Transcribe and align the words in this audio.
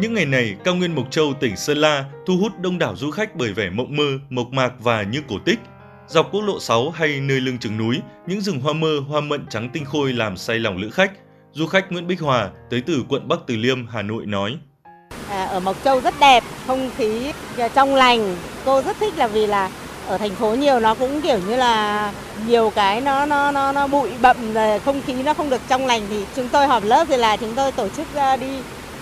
Những 0.00 0.14
ngày 0.14 0.26
này, 0.26 0.56
cao 0.64 0.74
nguyên 0.74 0.94
Mộc 0.94 1.10
Châu, 1.10 1.34
tỉnh 1.40 1.56
Sơn 1.56 1.78
La 1.78 2.04
thu 2.26 2.36
hút 2.36 2.52
đông 2.60 2.78
đảo 2.78 2.96
du 2.96 3.10
khách 3.10 3.36
bởi 3.36 3.52
vẻ 3.52 3.70
mộng 3.70 3.96
mơ, 3.96 4.04
mộc 4.30 4.52
mạc 4.52 4.72
và 4.78 5.02
như 5.02 5.22
cổ 5.28 5.36
tích. 5.44 5.58
Dọc 6.08 6.32
quốc 6.32 6.40
lộ 6.40 6.60
6 6.60 6.90
hay 6.90 7.20
nơi 7.20 7.40
lưng 7.40 7.58
chừng 7.58 7.78
núi, 7.78 8.00
những 8.26 8.40
rừng 8.40 8.60
hoa 8.60 8.72
mơ, 8.72 9.00
hoa 9.08 9.20
mận 9.20 9.46
trắng 9.50 9.70
tinh 9.72 9.84
khôi 9.84 10.12
làm 10.12 10.36
say 10.36 10.58
lòng 10.58 10.76
lữ 10.76 10.90
khách. 10.90 11.12
Du 11.52 11.66
khách 11.66 11.92
Nguyễn 11.92 12.06
Bích 12.06 12.20
Hòa 12.20 12.50
tới 12.70 12.82
từ 12.86 13.04
quận 13.08 13.28
Bắc 13.28 13.38
Từ 13.46 13.56
Liêm, 13.56 13.86
Hà 13.86 14.02
Nội 14.02 14.26
nói. 14.26 14.58
À, 15.28 15.44
ở 15.44 15.60
Mộc 15.60 15.84
Châu 15.84 16.00
rất 16.00 16.14
đẹp, 16.20 16.44
không 16.66 16.90
khí 16.96 17.32
trong 17.74 17.94
lành. 17.94 18.36
Cô 18.64 18.82
rất 18.82 18.96
thích 19.00 19.14
là 19.16 19.26
vì 19.26 19.46
là 19.46 19.70
ở 20.06 20.18
thành 20.18 20.34
phố 20.34 20.54
nhiều 20.54 20.80
nó 20.80 20.94
cũng 20.94 21.20
kiểu 21.20 21.38
như 21.48 21.56
là 21.56 22.12
nhiều 22.46 22.72
cái 22.74 23.00
nó 23.00 23.26
nó 23.26 23.50
nó 23.50 23.72
nó 23.72 23.86
bụi 23.86 24.10
bậm 24.22 24.52
rồi 24.52 24.78
không 24.78 25.02
khí 25.06 25.22
nó 25.22 25.34
không 25.34 25.50
được 25.50 25.60
trong 25.68 25.86
lành 25.86 26.02
thì 26.10 26.24
chúng 26.36 26.48
tôi 26.48 26.66
họp 26.66 26.84
lớp 26.84 27.04
thì 27.08 27.16
là 27.16 27.36
chúng 27.36 27.54
tôi 27.54 27.72
tổ 27.72 27.88
chức 27.88 28.14
à, 28.14 28.36
đi 28.36 28.46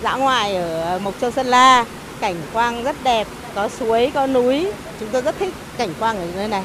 dã 0.03 0.17
ngoại 0.17 0.57
ở 0.57 0.99
Mộc 1.05 1.21
Châu 1.21 1.31
Sơn 1.31 1.47
La 1.47 1.85
cảnh 2.21 2.37
quang 2.53 2.85
rất 2.85 2.97
đẹp 3.05 3.27
có 3.55 3.69
suối 3.69 4.11
có 4.15 4.27
núi. 4.27 4.67
Chúng 5.01 5.09
tôi 5.13 5.23
rất 5.23 5.39
thích 5.39 5.55
cảnh 5.79 5.91
quang 5.99 6.17
ở 6.17 6.27
nơi 6.37 6.49
này. 6.49 6.63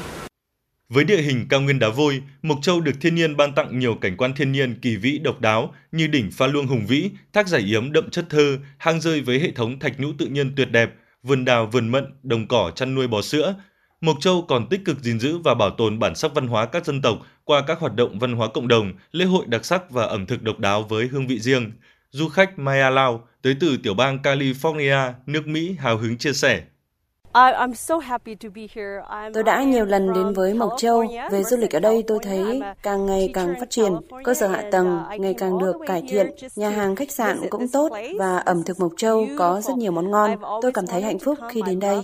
Với 0.88 1.04
địa 1.04 1.22
hình 1.22 1.46
cao 1.48 1.60
nguyên 1.60 1.78
đá 1.78 1.88
vôi, 1.88 2.22
Mộc 2.42 2.58
Châu 2.62 2.80
được 2.80 2.92
thiên 3.00 3.14
nhiên 3.14 3.36
ban 3.36 3.54
tặng 3.54 3.78
nhiều 3.78 3.94
cảnh 3.94 4.16
quan 4.16 4.34
thiên 4.34 4.52
nhiên 4.52 4.74
kỳ 4.82 4.96
vĩ 4.96 5.18
độc 5.18 5.40
đáo 5.40 5.74
như 5.92 6.06
đỉnh 6.06 6.30
Pha 6.30 6.46
Luông 6.46 6.66
hùng 6.66 6.86
vĩ, 6.86 7.10
thác 7.32 7.48
giải 7.48 7.60
yếm 7.60 7.92
đậm 7.92 8.10
chất 8.10 8.24
thơ, 8.30 8.58
hang 8.78 9.00
rơi 9.00 9.20
với 9.20 9.38
hệ 9.38 9.50
thống 9.50 9.78
thạch 9.78 10.00
nhũ 10.00 10.08
tự 10.18 10.26
nhiên 10.26 10.52
tuyệt 10.56 10.70
đẹp, 10.70 10.90
vườn 11.22 11.44
đào 11.44 11.66
vườn 11.66 11.88
mận, 11.88 12.04
đồng 12.22 12.48
cỏ 12.48 12.70
chăn 12.74 12.94
nuôi 12.94 13.06
bò 13.06 13.22
sữa, 13.22 13.54
Mộc 14.00 14.16
Châu 14.20 14.42
còn 14.48 14.66
tích 14.68 14.80
cực 14.84 15.00
gìn 15.00 15.20
giữ 15.20 15.38
và 15.38 15.54
bảo 15.54 15.70
tồn 15.70 15.98
bản 15.98 16.14
sắc 16.14 16.34
văn 16.34 16.46
hóa 16.46 16.66
các 16.66 16.86
dân 16.86 17.02
tộc 17.02 17.18
qua 17.44 17.62
các 17.66 17.78
hoạt 17.78 17.94
động 17.94 18.18
văn 18.18 18.32
hóa 18.32 18.48
cộng 18.48 18.68
đồng, 18.68 18.92
lễ 19.12 19.24
hội 19.24 19.44
đặc 19.46 19.64
sắc 19.64 19.90
và 19.90 20.04
ẩm 20.04 20.26
thực 20.26 20.42
độc 20.42 20.58
đáo 20.58 20.82
với 20.82 21.06
hương 21.06 21.26
vị 21.26 21.38
riêng. 21.38 21.72
Du 22.14 22.28
khách 22.28 22.58
Maya 22.58 22.90
Lau 22.90 23.20
tới 23.42 23.56
từ 23.60 23.76
tiểu 23.82 23.94
bang 23.94 24.18
California, 24.22 25.12
nước 25.26 25.46
Mỹ 25.46 25.76
hào 25.78 25.96
hứng 25.96 26.18
chia 26.18 26.32
sẻ. 26.32 26.62
Tôi 29.34 29.42
đã 29.42 29.62
nhiều 29.62 29.84
lần 29.84 30.12
đến 30.14 30.32
với 30.32 30.54
Mộc 30.54 30.72
Châu. 30.78 31.04
Về 31.30 31.42
du 31.42 31.56
lịch 31.56 31.70
ở 31.70 31.80
đây 31.80 32.04
tôi 32.06 32.18
thấy 32.22 32.62
càng 32.82 33.06
ngày 33.06 33.30
càng 33.34 33.54
phát 33.60 33.70
triển, 33.70 33.92
cơ 34.24 34.34
sở 34.34 34.48
hạ 34.48 34.62
tầng 34.72 35.02
ngày 35.18 35.34
càng 35.38 35.58
được 35.58 35.76
cải 35.86 36.02
thiện, 36.08 36.30
nhà 36.56 36.70
hàng 36.70 36.96
khách 36.96 37.10
sạn 37.10 37.38
cũng 37.50 37.68
tốt 37.68 37.88
và 38.18 38.38
ẩm 38.38 38.62
thực 38.62 38.80
Mộc 38.80 38.92
Châu 38.96 39.26
có 39.38 39.60
rất 39.60 39.76
nhiều 39.76 39.92
món 39.92 40.10
ngon. 40.10 40.36
Tôi 40.62 40.72
cảm 40.72 40.86
thấy 40.86 41.02
hạnh 41.02 41.18
phúc 41.18 41.38
khi 41.50 41.62
đến 41.66 41.80
đây. 41.80 42.00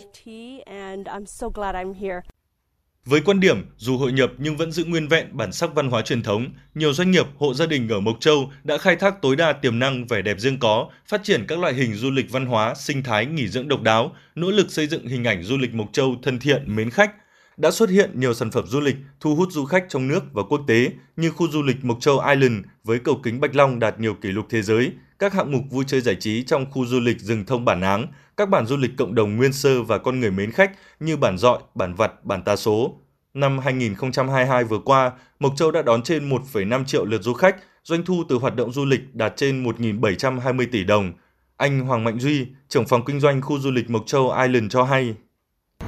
Với 3.11 3.21
quan 3.21 3.41
điểm 3.41 3.67
dù 3.77 3.99
hội 3.99 4.13
nhập 4.13 4.33
nhưng 4.39 4.57
vẫn 4.57 4.73
giữ 4.73 4.85
nguyên 4.85 5.09
vẹn 5.09 5.37
bản 5.37 5.53
sắc 5.53 5.75
văn 5.75 5.91
hóa 5.91 6.03
truyền 6.03 6.23
thống, 6.23 6.47
nhiều 6.75 6.93
doanh 6.93 7.11
nghiệp, 7.11 7.27
hộ 7.37 7.55
gia 7.55 7.67
đình 7.67 7.89
ở 7.89 8.01
Mộc 8.01 8.21
Châu 8.21 8.53
đã 8.65 8.79
khai 8.79 8.97
thác 8.97 9.23
tối 9.23 9.37
đa 9.37 9.53
tiềm 9.53 9.79
năng 9.79 10.07
vẻ 10.07 10.23
đẹp 10.23 10.41
riêng 10.41 10.59
có, 10.59 10.89
phát 11.07 11.23
triển 11.25 11.45
các 11.49 11.59
loại 11.59 11.75
hình 11.75 11.95
du 11.95 12.11
lịch 12.11 12.31
văn 12.31 12.47
hóa, 12.47 12.75
sinh 12.75 13.03
thái, 13.03 13.27
nghỉ 13.27 13.49
dưỡng 13.49 13.69
độc 13.69 13.83
đáo, 13.83 14.13
nỗ 14.35 14.51
lực 14.51 14.71
xây 14.71 14.87
dựng 14.87 15.07
hình 15.07 15.25
ảnh 15.25 15.43
du 15.43 15.57
lịch 15.59 15.75
Mộc 15.75 15.93
Châu 15.93 16.17
thân 16.23 16.39
thiện, 16.39 16.77
mến 16.77 16.91
khách. 16.91 17.11
Đã 17.57 17.71
xuất 17.71 17.91
hiện 17.91 18.11
nhiều 18.15 18.35
sản 18.35 18.51
phẩm 18.51 18.67
du 18.67 18.81
lịch 18.81 18.97
thu 19.21 19.35
hút 19.35 19.49
du 19.53 19.65
khách 19.65 19.85
trong 19.89 20.09
nước 20.09 20.21
và 20.33 20.43
quốc 20.43 20.61
tế 20.67 20.91
như 21.17 21.31
khu 21.31 21.49
du 21.51 21.63
lịch 21.63 21.85
Mộc 21.85 22.01
Châu 22.01 22.21
Island 22.29 22.65
với 22.85 22.99
cầu 22.99 23.21
kính 23.23 23.41
Bạch 23.41 23.57
Long 23.57 23.79
đạt 23.79 24.01
nhiều 24.01 24.15
kỷ 24.15 24.29
lục 24.29 24.47
thế 24.51 24.63
giới, 24.63 24.93
các 25.21 25.33
hạng 25.33 25.53
mục 25.53 25.63
vui 25.71 25.85
chơi 25.87 26.01
giải 26.01 26.17
trí 26.21 26.43
trong 26.43 26.71
khu 26.71 26.87
du 26.87 27.01
lịch 27.01 27.21
rừng 27.21 27.45
thông 27.45 27.65
bản 27.65 27.81
áng, 27.81 28.07
các 28.37 28.49
bản 28.49 28.67
du 28.67 28.77
lịch 28.77 28.91
cộng 28.99 29.15
đồng 29.15 29.37
nguyên 29.37 29.53
sơ 29.53 29.83
và 29.83 29.99
con 29.99 30.21
người 30.21 30.31
mến 30.31 30.51
khách 30.51 30.73
như 31.01 31.17
bản 31.17 31.39
dọi, 31.39 31.59
bản 31.75 31.95
vặt, 31.95 32.25
bản 32.25 32.43
ta 32.43 32.57
số. 32.57 33.01
Năm 33.35 33.59
2022 33.59 34.65
vừa 34.65 34.79
qua, 34.79 35.13
Mộc 35.41 35.53
Châu 35.57 35.71
đã 35.71 35.83
đón 35.83 36.03
trên 36.03 36.29
1,5 36.29 36.85
triệu 36.85 37.05
lượt 37.05 37.23
du 37.23 37.33
khách, 37.33 37.57
doanh 37.85 38.05
thu 38.05 38.25
từ 38.29 38.37
hoạt 38.37 38.57
động 38.57 38.73
du 38.73 38.85
lịch 38.85 39.15
đạt 39.15 39.33
trên 39.37 39.65
1.720 39.65 40.67
tỷ 40.73 40.85
đồng. 40.85 41.13
Anh 41.57 41.81
Hoàng 41.81 42.05
Mạnh 42.05 42.21
Duy, 42.21 42.47
trưởng 42.69 42.87
phòng 42.87 43.05
kinh 43.05 43.21
doanh 43.21 43.43
khu 43.43 43.59
du 43.59 43.71
lịch 43.71 43.91
Mộc 43.91 44.03
Châu 44.07 44.33
Island 44.43 44.73
cho 44.73 44.83
hay 44.83 45.15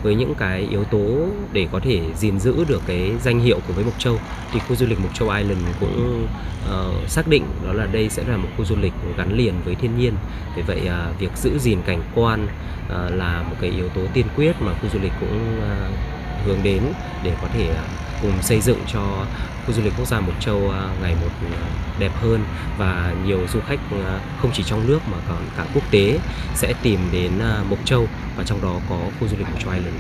với 0.03 0.15
những 0.15 0.35
cái 0.35 0.67
yếu 0.71 0.85
tố 0.85 1.29
để 1.53 1.69
có 1.73 1.81
thể 1.81 2.01
gìn 2.17 2.41
giữ 2.41 2.65
được 2.69 2.83
cái 2.87 3.13
danh 3.23 3.41
hiệu 3.41 3.59
của 3.67 3.73
với 3.73 3.85
Mộc 3.85 3.99
Châu. 3.99 4.19
Thì 4.53 4.61
khu 4.61 4.77
du 4.77 4.87
lịch 4.87 5.01
Mộc 5.01 5.15
Châu 5.15 5.29
Island 5.29 5.61
cũng 5.81 6.27
uh, 6.65 7.09
xác 7.09 7.29
định 7.29 7.45
đó 7.65 7.73
là 7.73 7.87
đây 7.87 8.09
sẽ 8.09 8.23
là 8.29 8.37
một 8.37 8.49
khu 8.57 8.65
du 8.65 8.77
lịch 8.77 8.93
gắn 9.17 9.37
liền 9.37 9.55
với 9.65 9.75
thiên 9.75 9.99
nhiên. 9.99 10.15
Vì 10.57 10.63
vậy 10.63 10.81
uh, 10.87 11.21
việc 11.21 11.37
giữ 11.37 11.59
gìn 11.59 11.79
cảnh 11.87 12.03
quan 12.15 12.45
uh, 12.45 12.91
là 13.15 13.43
một 13.43 13.57
cái 13.61 13.71
yếu 13.71 13.89
tố 13.89 14.01
tiên 14.13 14.27
quyết 14.37 14.53
mà 14.61 14.73
khu 14.73 14.89
du 14.93 14.99
lịch 15.03 15.13
cũng 15.21 15.59
uh, 15.59 16.47
hướng 16.47 16.59
đến 16.63 16.83
để 17.25 17.35
có 17.43 17.49
thể 17.55 17.69
à, 17.69 17.85
cùng 18.23 18.43
xây 18.43 18.61
dựng 18.61 18.79
cho 18.93 19.27
khu 19.67 19.73
du 19.73 19.83
lịch 19.83 19.93
quốc 19.99 20.09
gia 20.09 20.21
Mộc 20.21 20.41
Châu 20.41 20.71
à, 20.71 20.95
ngày 21.03 21.15
một 21.21 21.31
à, 21.43 21.67
đẹp 21.99 22.13
hơn 22.15 22.41
và 22.79 23.15
nhiều 23.27 23.39
du 23.53 23.61
khách 23.61 23.81
à, 23.93 24.21
không 24.41 24.51
chỉ 24.55 24.63
trong 24.63 24.87
nước 24.87 24.99
mà 25.11 25.19
còn 25.29 25.39
cả 25.57 25.67
quốc 25.75 25.85
tế 25.91 26.19
sẽ 26.55 26.75
tìm 26.83 27.01
đến 27.13 27.33
Mộc 27.71 27.79
Châu 27.85 28.09
và 28.37 28.45
trong 28.45 28.63
đó 28.63 28.81
có 28.89 28.99
khu 29.21 29.29
du 29.29 29.37
lịch 29.37 29.47
Mộc 29.51 29.61
Châu 29.61 29.73
Island. 29.73 29.97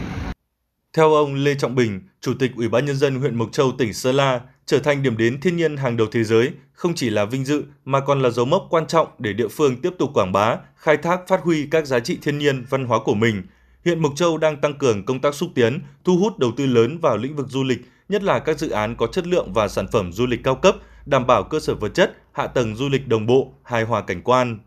Theo 0.92 1.14
ông 1.14 1.34
Lê 1.34 1.54
Trọng 1.54 1.74
Bình, 1.74 2.00
Chủ 2.20 2.34
tịch 2.38 2.52
Ủy 2.56 2.68
ban 2.68 2.84
Nhân 2.84 2.96
dân 2.96 3.20
huyện 3.20 3.34
Mộc 3.34 3.52
Châu, 3.52 3.72
tỉnh 3.72 3.92
Sơn 3.92 4.14
La, 4.14 4.40
trở 4.66 4.78
thành 4.78 5.02
điểm 5.02 5.16
đến 5.16 5.40
thiên 5.40 5.56
nhiên 5.56 5.76
hàng 5.76 5.96
đầu 5.96 6.06
thế 6.12 6.24
giới 6.24 6.50
không 6.72 6.94
chỉ 6.94 7.10
là 7.10 7.24
vinh 7.24 7.44
dự 7.44 7.64
mà 7.84 8.00
còn 8.00 8.22
là 8.22 8.30
dấu 8.30 8.44
mốc 8.44 8.66
quan 8.70 8.86
trọng 8.86 9.08
để 9.18 9.32
địa 9.32 9.48
phương 9.48 9.76
tiếp 9.76 9.90
tục 9.98 10.10
quảng 10.14 10.32
bá, 10.32 10.56
khai 10.76 10.96
thác 10.96 11.20
phát 11.28 11.40
huy 11.42 11.66
các 11.70 11.86
giá 11.86 12.00
trị 12.00 12.18
thiên 12.22 12.38
nhiên, 12.38 12.64
văn 12.70 12.84
hóa 12.84 12.98
của 13.04 13.14
mình. 13.14 13.42
Hiện 13.84 14.02
Mộc 14.02 14.12
Châu 14.16 14.38
đang 14.38 14.56
tăng 14.56 14.78
cường 14.78 15.04
công 15.04 15.20
tác 15.20 15.34
xúc 15.34 15.50
tiến, 15.54 15.80
thu 16.04 16.16
hút 16.16 16.38
đầu 16.38 16.52
tư 16.56 16.66
lớn 16.66 16.98
vào 16.98 17.16
lĩnh 17.16 17.36
vực 17.36 17.46
du 17.48 17.62
lịch, 17.64 17.80
nhất 18.12 18.22
là 18.22 18.38
các 18.38 18.58
dự 18.58 18.70
án 18.70 18.94
có 18.98 19.06
chất 19.06 19.26
lượng 19.26 19.52
và 19.54 19.68
sản 19.68 19.86
phẩm 19.92 20.12
du 20.12 20.26
lịch 20.26 20.40
cao 20.44 20.54
cấp, 20.54 20.74
đảm 21.06 21.26
bảo 21.26 21.42
cơ 21.50 21.60
sở 21.60 21.74
vật 21.74 21.94
chất, 21.94 22.16
hạ 22.32 22.46
tầng 22.46 22.74
du 22.74 22.88
lịch 22.88 23.08
đồng 23.08 23.26
bộ, 23.26 23.52
hài 23.62 23.84
hòa 23.84 24.02
cảnh 24.06 24.22
quan, 24.24 24.58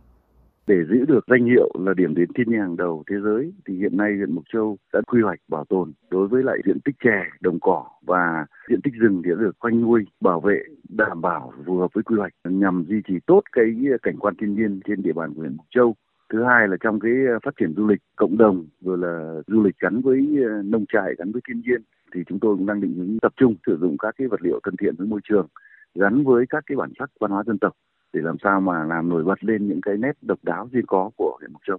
để 0.68 0.76
giữ 0.90 1.06
được 1.08 1.20
danh 1.28 1.46
hiệu 1.46 1.70
là 1.86 1.94
điểm 1.94 2.16
đến 2.16 2.30
thiên 2.36 2.50
nhiên 2.50 2.60
hàng 2.60 2.78
đầu 2.78 3.04
thế 3.10 3.16
giới 3.24 3.52
thì 3.68 3.78
hiện 3.78 3.98
nay 3.98 4.12
huyện 4.18 4.36
Mộc 4.36 4.44
Châu 4.54 4.78
đã 4.94 5.02
quy 5.08 5.22
hoạch 5.22 5.40
bảo 5.48 5.66
tồn 5.70 5.94
đối 6.10 6.28
với 6.28 6.44
lại 6.44 6.58
diện 6.66 6.78
tích 6.86 6.96
chè, 7.04 7.24
đồng 7.42 7.60
cỏ 7.60 7.86
và 8.02 8.46
diện 8.70 8.80
tích 8.84 8.94
rừng 8.94 9.22
thì 9.26 9.30
đã 9.30 9.36
được 9.40 9.56
khoanh 9.60 9.82
nuôi, 9.82 10.06
bảo 10.22 10.40
vệ 10.40 10.60
đảm 10.90 11.22
bảo 11.22 11.54
phù 11.66 11.78
hợp 11.78 11.88
với 11.94 12.04
quy 12.04 12.16
hoạch 12.18 12.34
nhằm 12.44 12.86
duy 12.90 13.02
trì 13.08 13.14
tốt 13.26 13.42
cái 13.52 13.66
cảnh 14.04 14.18
quan 14.20 14.34
thiên 14.42 14.56
nhiên 14.56 14.80
trên 14.88 15.02
địa 15.02 15.14
bàn 15.14 15.34
của 15.34 15.42
huyện 15.42 15.58
Mộc 15.58 15.66
Châu. 15.76 15.96
Thứ 16.34 16.44
hai 16.44 16.68
là 16.68 16.78
trong 16.84 17.00
cái 17.00 17.12
ờ, 17.34 17.40
phát 17.44 17.52
triển 17.60 17.74
du 17.78 17.88
lịch 17.88 18.02
cộng 18.16 18.38
đồng 18.38 18.66
rồi 18.82 18.98
là 18.98 19.42
du 19.48 19.64
lịch 19.64 19.80
gắn 19.80 20.02
với 20.02 20.28
ờ, 20.46 20.62
nông 20.66 20.86
trại, 20.94 21.16
gắn 21.18 21.32
với 21.32 21.42
thiên 21.48 21.62
nhiên, 21.62 21.82
thì 22.14 22.22
chúng 22.28 22.40
tôi 22.40 22.56
cũng 22.56 22.66
đang 22.66 22.82
định 22.82 22.94
hướng 22.98 23.18
tập 23.22 23.34
trung 23.38 23.56
sử 23.66 23.78
dụng 23.82 23.98
các 23.98 24.16
cái 24.18 24.28
vật 24.28 24.42
liệu 24.42 24.60
thân 24.64 24.76
thiện 24.78 24.96
với 24.98 25.08
môi 25.08 25.20
trường, 25.24 25.48
gắn 25.96 26.24
với 26.24 26.46
các 26.50 26.64
cái 26.68 26.76
bản 26.76 26.92
sắc 27.00 27.10
văn 27.20 27.32
hóa 27.32 27.44
dân 27.48 27.60
tộc, 27.60 27.74
để 28.14 28.22
làm 28.24 28.36
sao 28.44 28.62
mà 28.62 28.84
làm 28.84 29.10
nổi 29.10 29.24
bật 29.24 29.44
lên 29.44 29.68
những 29.68 29.82
cái 29.82 29.98
nét 29.98 30.12
độc 30.22 30.40
đáo 30.44 30.70
riêng 30.72 30.86
có 30.88 31.10
của 31.18 31.38
huyện 31.40 31.54
Mộc 31.54 31.62
Châu. 31.68 31.78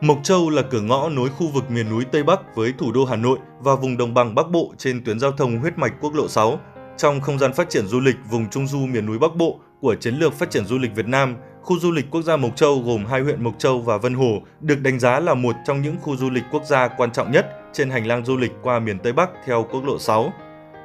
Mộc 0.00 0.18
Châu 0.22 0.50
là 0.50 0.62
cửa 0.70 0.80
ngõ 0.80 1.08
nối 1.08 1.28
khu 1.28 1.46
vực 1.54 1.64
miền 1.70 1.90
núi 1.90 2.04
Tây 2.12 2.22
Bắc 2.22 2.56
với 2.56 2.74
thủ 2.78 2.92
đô 2.94 3.04
Hà 3.04 3.16
Nội 3.16 3.38
và 3.60 3.72
vùng 3.82 3.96
đồng 3.96 4.14
bằng 4.14 4.34
Bắc 4.34 4.50
Bộ 4.52 4.74
trên 4.78 5.04
tuyến 5.04 5.18
giao 5.18 5.32
thông 5.32 5.58
huyết 5.58 5.78
mạch 5.78 5.92
quốc 6.00 6.14
lộ 6.14 6.28
6. 6.28 6.58
Trong 6.96 7.20
không 7.20 7.38
gian 7.38 7.52
phát 7.52 7.70
triển 7.70 7.86
du 7.86 8.00
lịch 8.00 8.16
vùng 8.30 8.50
Trung 8.50 8.66
du 8.66 8.78
miền 8.78 9.06
núi 9.06 9.18
Bắc 9.18 9.36
Bộ 9.36 9.60
của 9.80 9.94
Chiến 9.94 10.14
lược 10.14 10.32
Phát 10.32 10.50
triển 10.50 10.64
Du 10.64 10.78
lịch 10.78 10.94
Việt 10.94 11.06
Nam, 11.06 11.36
khu 11.62 11.78
du 11.78 11.92
lịch 11.92 12.10
quốc 12.10 12.22
gia 12.22 12.36
Mộc 12.36 12.56
Châu 12.56 12.82
gồm 12.86 13.06
hai 13.06 13.20
huyện 13.20 13.44
Mộc 13.44 13.58
Châu 13.58 13.80
và 13.80 13.96
Vân 13.98 14.14
Hồ 14.14 14.42
được 14.60 14.80
đánh 14.80 14.98
giá 14.98 15.20
là 15.20 15.34
một 15.34 15.54
trong 15.66 15.82
những 15.82 15.96
khu 16.02 16.16
du 16.16 16.30
lịch 16.30 16.44
quốc 16.50 16.64
gia 16.64 16.88
quan 16.88 17.12
trọng 17.12 17.32
nhất 17.32 17.46
trên 17.72 17.90
hành 17.90 18.06
lang 18.06 18.24
du 18.24 18.36
lịch 18.36 18.52
qua 18.62 18.78
miền 18.78 18.98
Tây 18.98 19.12
Bắc 19.12 19.30
theo 19.46 19.66
quốc 19.70 19.84
lộ 19.84 19.98
6 19.98 20.32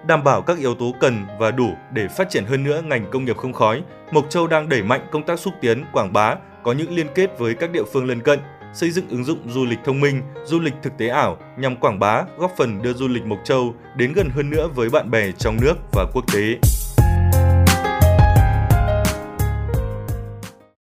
đảm 0.07 0.23
bảo 0.23 0.41
các 0.41 0.57
yếu 0.57 0.75
tố 0.75 0.93
cần 0.99 1.25
và 1.39 1.51
đủ 1.51 1.69
để 1.93 2.07
phát 2.07 2.29
triển 2.29 2.45
hơn 2.45 2.63
nữa 2.63 2.81
ngành 2.85 3.05
công 3.11 3.25
nghiệp 3.25 3.37
không 3.37 3.53
khói, 3.53 3.83
Mộc 4.11 4.29
Châu 4.29 4.47
đang 4.47 4.69
đẩy 4.69 4.83
mạnh 4.83 5.07
công 5.11 5.23
tác 5.23 5.39
xúc 5.39 5.53
tiến, 5.61 5.85
quảng 5.93 6.13
bá, 6.13 6.35
có 6.63 6.71
những 6.71 6.95
liên 6.95 7.07
kết 7.15 7.39
với 7.39 7.55
các 7.55 7.71
địa 7.71 7.83
phương 7.93 8.05
lân 8.05 8.21
cận, 8.21 8.39
xây 8.74 8.91
dựng 8.91 9.09
ứng 9.09 9.24
dụng 9.24 9.40
du 9.47 9.66
lịch 9.66 9.80
thông 9.85 10.02
minh, 10.02 10.22
du 10.46 10.59
lịch 10.59 10.74
thực 10.84 10.97
tế 10.97 11.07
ảo 11.07 11.38
nhằm 11.57 11.75
quảng 11.75 12.00
bá, 12.00 12.24
góp 12.38 12.52
phần 12.57 12.81
đưa 12.81 12.94
du 12.94 13.07
lịch 13.07 13.25
Mộc 13.25 13.40
Châu 13.44 13.75
đến 13.96 14.13
gần 14.13 14.30
hơn 14.30 14.50
nữa 14.50 14.68
với 14.75 14.89
bạn 14.89 15.12
bè 15.12 15.31
trong 15.31 15.57
nước 15.62 15.75
và 15.92 16.06
quốc 16.13 16.33
tế. 16.33 16.60